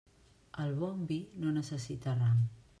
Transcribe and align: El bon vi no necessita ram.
El 0.63 0.73
bon 0.79 1.05
vi 1.13 1.19
no 1.45 1.55
necessita 1.61 2.19
ram. 2.25 2.45